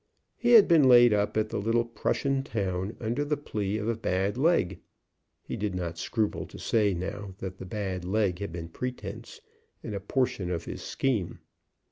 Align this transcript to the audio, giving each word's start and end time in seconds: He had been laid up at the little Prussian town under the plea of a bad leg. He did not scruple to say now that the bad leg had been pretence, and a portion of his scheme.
He 0.35 0.53
had 0.53 0.67
been 0.67 0.89
laid 0.89 1.13
up 1.13 1.37
at 1.37 1.49
the 1.49 1.59
little 1.59 1.85
Prussian 1.85 2.41
town 2.41 2.97
under 2.99 3.23
the 3.23 3.37
plea 3.37 3.77
of 3.77 3.87
a 3.87 3.93
bad 3.95 4.35
leg. 4.35 4.79
He 5.43 5.55
did 5.55 5.75
not 5.75 5.99
scruple 5.99 6.47
to 6.47 6.57
say 6.57 6.95
now 6.95 7.35
that 7.37 7.59
the 7.59 7.67
bad 7.67 8.03
leg 8.03 8.39
had 8.39 8.51
been 8.51 8.69
pretence, 8.69 9.41
and 9.83 9.93
a 9.93 9.99
portion 9.99 10.49
of 10.49 10.65
his 10.65 10.81
scheme. 10.81 11.37